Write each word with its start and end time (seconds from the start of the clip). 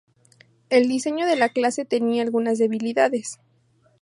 El 0.71 0.87
diseño 0.87 1.27
de 1.27 1.35
la 1.35 1.49
clase 1.49 1.85
tenía 1.85 2.23
algunas 2.23 2.57
debilidades. 2.57 3.37